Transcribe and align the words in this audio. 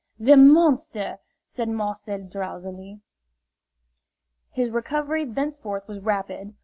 "The 0.19 0.35
monster!" 0.35 1.19
said 1.45 1.69
Marcel, 1.69 2.23
drowsily. 2.23 3.01
His 4.49 4.71
recovery 4.71 5.25
thenceforth 5.25 5.87
was 5.87 5.99
rapid. 5.99 6.55